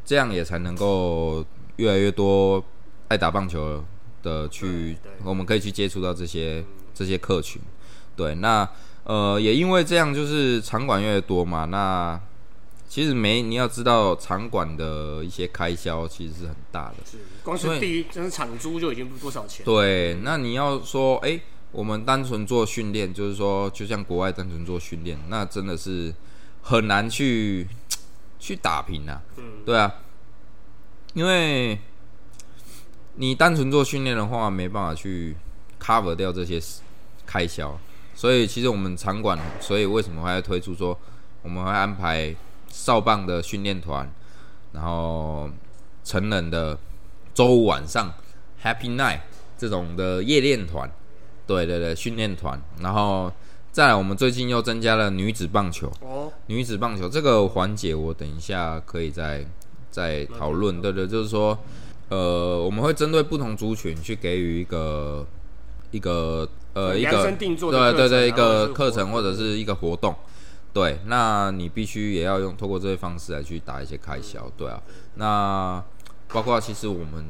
[0.04, 1.46] 这样也才能够
[1.78, 2.62] 越来越多
[3.08, 3.82] 爱打棒球
[4.22, 6.62] 的去，我们可以去接触到这些
[6.94, 7.62] 这些客群。
[8.18, 8.68] 对，那
[9.06, 11.64] 呃也因为这样，就是场馆越来越多嘛。
[11.64, 12.20] 那
[12.90, 19.66] 其实没你要知道，场馆的一些开销其实是很大的，是光是第一就是场租就已经不多少钱。
[19.66, 21.40] 对，那你要说哎。
[21.72, 26.14] 我们单纯做训练，就是说，就像国外单纯做训练，那真的是
[26.62, 27.66] 很难去
[28.38, 29.22] 去打平啊。
[29.38, 29.96] 嗯，对啊，
[31.14, 31.80] 因为
[33.16, 35.38] 你单纯做训练的话，没办法去
[35.82, 36.62] cover 掉这些
[37.26, 37.80] 开销。
[38.14, 40.98] 所以，其实我们场馆，所以为什么还要推出说，
[41.42, 42.36] 我们会安排
[42.68, 44.12] 少棒的训练团，
[44.74, 45.50] 然后
[46.04, 46.78] 成人的
[47.34, 48.14] 周五晚上
[48.62, 49.22] Happy Night
[49.58, 50.92] 这种的夜练团。
[51.48, 53.32] 对对对，训练团，然后
[53.72, 55.92] 再来，我们最近又增加了女子棒球。
[56.02, 59.46] 哦，女子棒球这个环节，我等一下可以再
[59.90, 60.82] 再讨论。
[60.82, 61.58] 对对，就是说，
[62.10, 65.26] 呃，我们会针对不同族群去给予一个
[65.92, 70.16] 一个呃一个对对对一个课程或者是一个活动。
[70.74, 74.50] 对，那你必须也要用透过这些方式来去打一些开销。
[74.58, 74.82] 对啊，
[75.16, 75.84] 那
[76.30, 77.26] 包括其实我们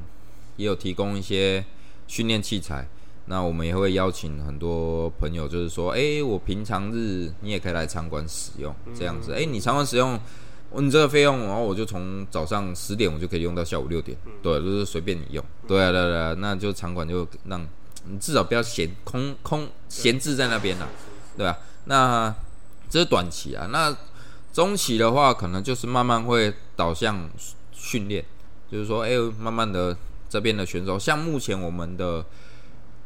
[0.57, 1.63] 也有提供一些
[2.07, 2.87] 训练器材。
[3.25, 10.19] 那我们也会邀请很多朋友，就是说，哎，我平常日你也可以来场馆使用，这样子，哎，你场馆使用，
[10.75, 17.65] 你这个费用，然后我就从早上十点我就可以用到下午六点，对，就是随便你用，对啊，对啊，那就场馆就让
[18.05, 20.89] 你至少不要闲空空闲置在那边了，
[21.37, 21.59] 对吧？
[21.85, 22.33] 那
[22.89, 23.95] 这是短期啊，那
[24.51, 27.29] 中期的话，可能就是慢慢会导向
[27.71, 28.25] 训练，
[28.69, 29.95] 就是说，哎，慢慢的
[30.27, 32.25] 这边的选手，像目前我们的。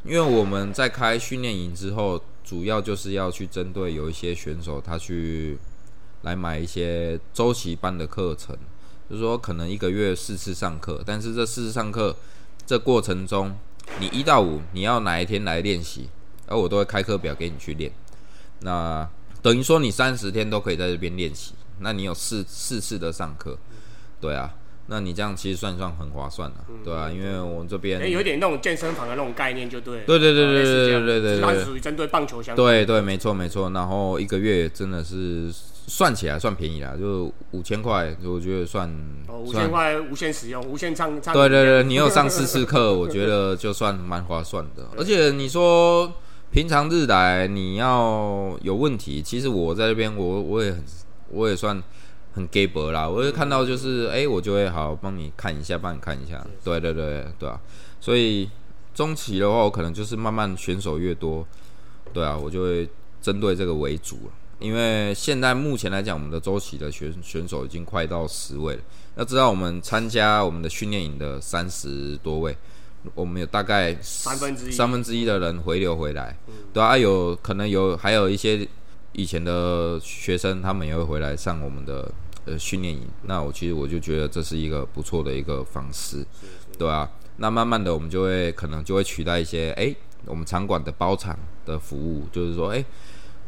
[0.06, 5.58] 因为我们在开训练营之后，主要就是要去针对有一些选手，他去
[6.22, 8.56] 来买一些周期班的课程，
[9.10, 12.14] 就是说可能一个月四次上课，但是这四次上课
[12.64, 13.56] 这过程中，
[13.98, 16.08] 你一到五你要哪一天来练习，
[16.46, 17.90] 而我都会开课表给你去练，
[18.60, 19.08] 那
[19.42, 23.58] 等于说你三十天都可以在这边练习，那你有四四次的上课，
[24.20, 24.54] 对啊。
[24.88, 30.02] 那你这样其实算算很划算的，对啊，因为我们这边有点那种健身房的那种概念，就对。
[30.06, 32.56] 对对对对对对对，它是属于针对棒球相关。
[32.56, 33.68] 对对，没错没错。
[33.70, 35.50] 然后一个月真的是
[35.88, 38.88] 算起来算便宜啦，就五千块，我觉得算。
[39.26, 41.34] 哦，五千块无限使用，无限唱唱。
[41.34, 44.84] 对对对，你有上四次课， 我觉得就算蛮划算的。
[44.96, 46.12] 而且你说
[46.52, 50.84] 平常日来你要有问题，其实我在这边我我也很
[51.30, 51.82] 我也算。
[52.36, 57.58] 很 g a b 啦，我会看到就是，哎，我就会好帮你看一下，帮你看一下，对对对对啊，
[57.98, 58.50] 所以
[58.94, 61.46] 中期的话，我可能就是慢慢选手越多，
[62.12, 62.86] 对啊，我就会
[63.22, 64.32] 针对这个为主了。
[64.58, 68.82] 因为现在目前来讲，我们的周期的选选手已经快到十位了。
[69.16, 72.54] 要知道，我们参加我们的训练营的三十多位，
[73.14, 76.36] 我们有大概三分之一三分之一的人回流回来，
[76.74, 78.68] 对啊，有可能有还有一些
[79.12, 82.12] 以前的学生，他们也会回来上我们的。
[82.46, 86.24] 呃，训练营，那我其实我就觉得这是一个不错的一个方式，
[86.78, 89.92] 对啊，那慢慢的，我们就会可能就会取代一些，哎，
[90.24, 92.84] 我们场馆的包场的服务，就是说，哎，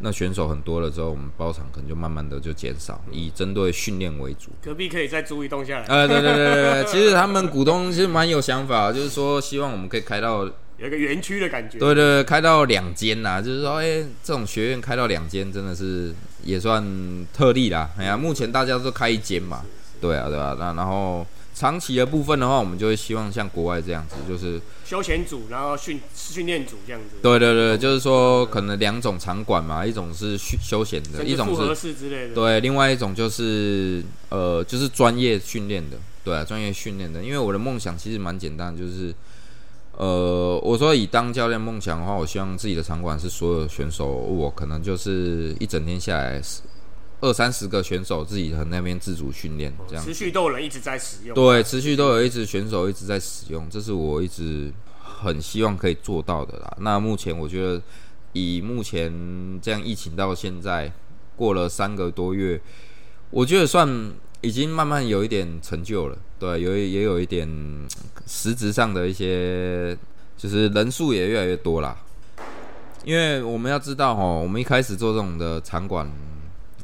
[0.01, 4.51] 那选手很多了之后，我们包场可能就慢慢的就减少，以针对训练为主。
[4.61, 5.87] 隔壁可以再租一栋下来。
[5.89, 10.51] 呃，对对对对，其实他们股东其实蛮有想法，就是说希望我们可以开到。
[10.79, 16.15] 有一个园区的感觉，对对，开到两间呐，就是说，哎，这种学院开到两间，真的是
[16.45, 17.91] 也算特例啦。
[17.99, 19.65] 哎呀，目前大家都开一间嘛，
[20.01, 20.57] 对啊，对啊？
[20.57, 27.17] 那然后长期的部分的话，我们就会希望像国外这样子，就是休闲组，然后训训练组这样子。
[27.21, 32.35] 对对对，就是说可能两种场馆嘛，一种是休休闲的，一种是之类的。
[32.37, 37.21] 对，另外一种就是呃，就是专业训练的，对啊，专业训练的。
[37.21, 39.13] 因为我的梦想其实蛮简单，就是。
[39.99, 46.41] 呃，我说以当教练梦想的话，我希望自己的场馆是所有选手，我可能就是一整天下来
[47.21, 51.35] 二三十个选手自己和那边自主训练，这样持续都有人一直在使用。
[51.35, 54.73] 对，持续都有一直选手一直在使用，这是我一直
[55.03, 56.77] 很希望可以做到的啦。
[56.79, 57.83] 那目前我觉得，
[58.35, 59.13] 以目前
[59.61, 60.93] 这样疫情到现在
[61.35, 62.61] 过了三个多月，
[63.31, 63.89] 我觉得算
[64.41, 66.17] 已经慢慢有一点成就了。
[66.39, 67.49] 对，有也有一点
[68.27, 69.97] 实质上的一些，
[70.37, 71.97] 就是人数也越来越多啦。
[73.05, 76.11] 因为我们要知道哦，我们一开始做这种的场馆。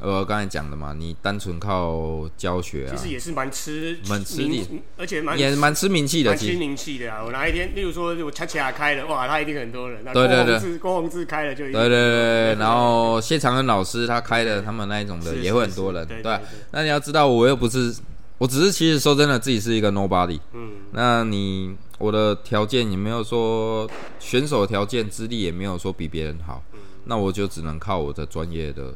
[0.05, 4.63] 呃，刚才讲的嘛，你单纯靠教学啊，其实也是蛮吃蛮吃力，
[4.97, 7.23] 而且蛮也蛮吃名气的，蛮吃名气的啊。
[7.25, 10.03] 我哪一天，例如说我恰恰开了，哇，他一定很多人。
[10.13, 16.07] 对对对，郭宏志开了就对对对，然后谢长恩老师他开的，他们那一种的也会很多人。
[16.07, 16.39] 对，
[16.69, 17.95] 那你要知道，我又不是，
[18.37, 20.39] 我只是其实说真的，自己是一个 nobody。
[20.53, 23.89] 嗯，那你我的条件也没有说
[24.19, 26.61] 选手条件资历也没有说比别人好，
[27.05, 28.93] 那我就只能靠我的专业的。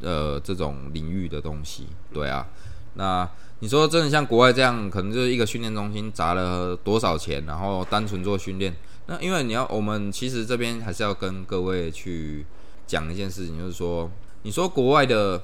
[0.00, 2.46] 呃，这种领域的东西，对啊，
[2.94, 3.28] 那
[3.60, 8.74] 你说真的像国外这样，可能就是一个训练中心砸了多少钱，然后单纯做训练？
[9.06, 12.46] 那因为你要，我们其实这边还是要跟各位去
[12.86, 14.10] 讲一件事情，就是说，
[14.42, 15.40] 你说国外的，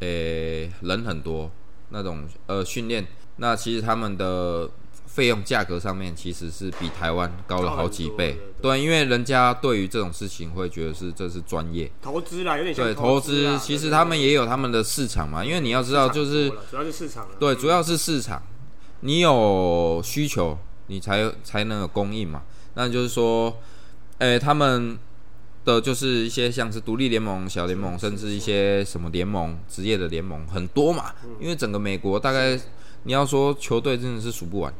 [0.00, 1.50] 诶，人很多，
[1.90, 4.70] 那种呃训练，那其实他们的。
[5.18, 11.90] 费用价格上面其实是比台湾高了好几倍，对，因为人家对于这种事情会觉得是这是专业。
[12.00, 18.40] 投资啦，有点对投资，其实他们也有他们的市场嘛，因为你要知道就是主要是市场，对，主要是市场，
[19.00, 20.56] 你有需求，
[20.86, 22.44] 你才才能有供应嘛，
[22.74, 23.56] 那就是说，
[24.18, 24.96] 诶，他们
[25.64, 31.06] 的就是一些像是独立联盟、小联盟，甚至一些什么联盟、职业的联盟很多嘛，
[31.40, 32.56] 因为整个美国大概
[33.02, 34.72] 你要说球队真的是数不完。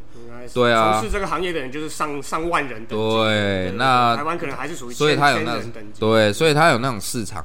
[0.54, 2.84] 对啊，从事这个行业的人就是上上万人。
[2.86, 5.58] 对，那台湾可能还是属于所以他有那
[5.98, 7.44] 对，所以他有那种市场，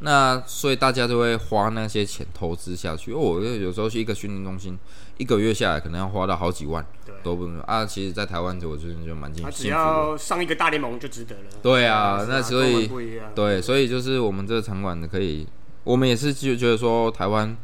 [0.00, 3.12] 那所以大家就会花那些钱投资下去。
[3.12, 4.78] 哦，有时候去一个训练中心，
[5.16, 6.84] 一个月下来可能要花到好几万，
[7.22, 7.86] 都不能啊。
[7.86, 9.50] 其实，在台湾，我觉得就蛮幸福。
[9.50, 11.42] 只要上一个大联盟就值得了。
[11.62, 12.90] 对啊，那所以
[13.34, 15.46] 对，所以就是我们这个场馆的可以，
[15.84, 17.56] 我们也是就觉得说，台湾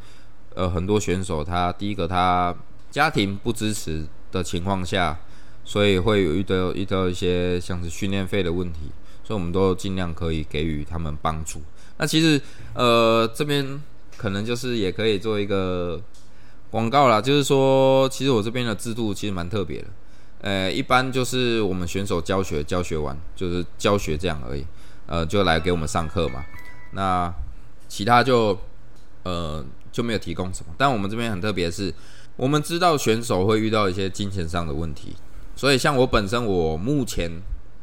[0.55, 2.55] 呃很多选手，他第一个他
[2.91, 4.07] 家庭不支持。
[4.31, 5.19] 的情况下，
[5.65, 8.91] 所以会有遇到遇到一些像是训练费的问题，
[9.25, 11.63] 所以我们都尽量可以给予他们帮助。
[11.99, 12.41] 那其实
[12.75, 13.81] 呃这边
[14.17, 16.01] 可能就是也可以做一个
[16.71, 19.89] 广告啦，就是说其实我这边的制度其实蛮特别的，
[20.43, 24.65] 呃一般就是我们选手教学教学完就是教学这样而已，
[25.07, 26.45] 呃就来给我们上课嘛，
[26.93, 27.33] 那
[27.89, 28.59] 其他就
[29.25, 31.93] 呃就没有提供什么，但我们这边很特别是。
[32.39, 35.17] 我们知道选手会遇到一些金钱上的问题，
[35.57, 37.29] 所以像我本身，我目前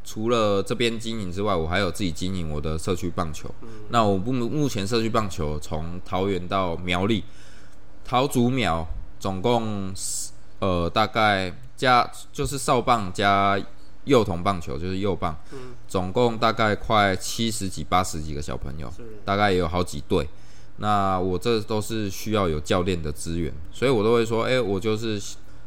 [0.02, 3.54] 除了这边经营之外，我还有自己经营我的社区棒球。
[3.90, 7.22] 那我目目前社区棒球从桃园到苗栗，
[8.02, 8.86] 桃竹苗
[9.20, 9.92] 总共
[10.60, 13.60] 呃大概加就是少棒加
[14.04, 15.36] 幼童棒球，就是幼棒，
[15.86, 18.90] 总共大概快七十几八十几个小朋友，
[19.22, 20.26] 大概也有好几队。
[20.78, 25.18] 那我这都是需要有教练的资源，所以我都会说，哎，我就是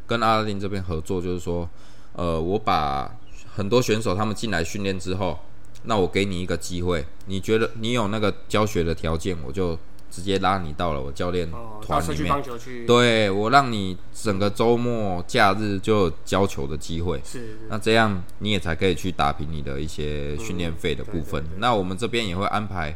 [0.05, 1.68] 跟阿拉丁这边合作，就是说，
[2.14, 3.12] 呃，我把
[3.55, 5.39] 很多选手他们进来训练之后，
[5.86, 9.76] 那我给你一个机会，你觉得你有那个教学的条件，我就
[10.12, 11.49] 直接拉你到了我教练
[11.82, 12.43] 团里面，
[12.86, 21.43] 对我让你整个周末假日就有教球的机会，是，那这样你也才可以去打平你的一些训练费的部分。
[21.57, 22.95] 那我们这边也会安排。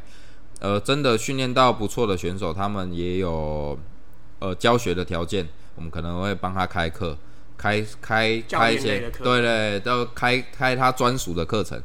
[0.59, 3.77] 呃，真的训练到不错的选手，他们也有
[4.39, 7.17] 呃教学的条件，我们可能会帮他开课，
[7.57, 11.81] 开开开一些，对对，都开开他专属的课程，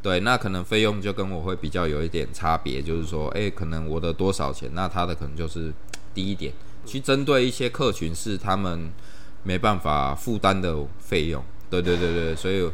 [0.00, 5.72] 对，那可能费用就跟我会比较有一点差别，就是说，哎，可能我的多少钱，那他的可能就是
[6.14, 6.52] 低一点，
[6.86, 8.90] 去针对一些客群是他们
[9.42, 12.70] 没办法负担的费用，对对对对，所以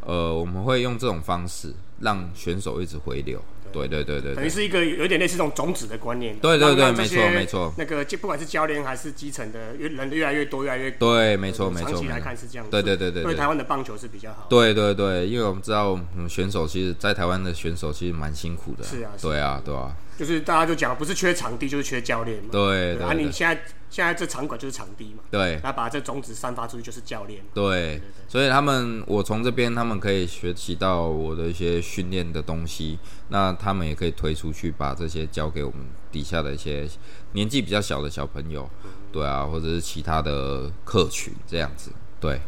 [0.00, 3.42] 呃，我们会用这种方式让选手一直回流。
[3.86, 6.36] 对对对对，等于是一个有点类似这种种子的观念。
[6.38, 7.74] 对对对，没错没错。
[7.76, 11.90] 那个就不管是教练还是基层的，越人越来越多，越来越对，没错没错。
[11.90, 12.66] 长期来看是这样。
[12.70, 14.46] 对对对对，对台湾的棒球是比较好。
[14.48, 18.84] 对对对，因为我们知道，嗯，选手其实，在台湾的选手其实蛮辛苦的。
[18.84, 19.10] 是啊。
[19.20, 19.94] 对啊，对啊。
[20.16, 22.50] 就是大家就讲，不是缺场地，就是缺教练嘛。
[22.52, 22.96] 对。
[22.98, 25.24] 啊，你现在现在这场馆就是场地嘛。
[25.30, 25.58] 对。
[25.62, 27.42] 那把这种子散发出去就是教练。
[27.52, 28.00] 对。
[28.28, 32.98] 所以他们，我从这边他们可以学习到我的一些训练的东西，
[33.28, 35.80] 那他们也可以推出去，把这些交给我们
[36.12, 36.88] 底下的一些
[37.32, 38.70] 年纪比较小的小朋友，
[39.12, 41.90] 对啊，或者是其他的客群这样子。
[42.20, 42.40] 对。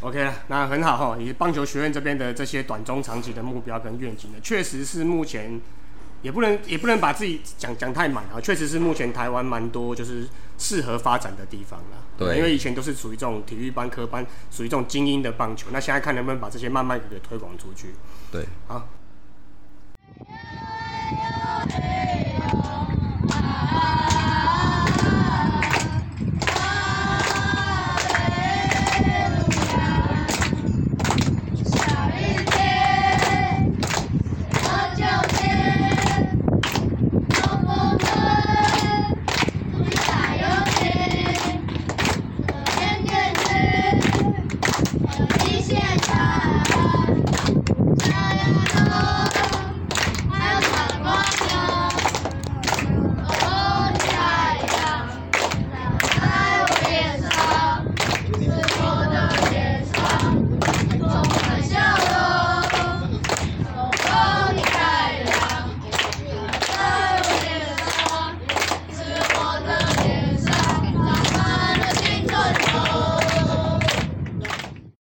[0.00, 1.16] OK 了，那很好哈。
[1.18, 5.60] 你棒球学院这边的这些短中长期的目标跟愿景呢，确实是目前。
[6.22, 11.98] 也不能也不能把自己讲讲太满啊，确实是目前台湾蛮多就是适合发展的地方啦。
[12.18, 15.68] 对因为以前都是属于这种体育班、科班，属于这种精英的棒球。
[15.70, 17.94] 那现在看能不能把这些慢慢给推广出去。
[18.32, 18.88] 对，好。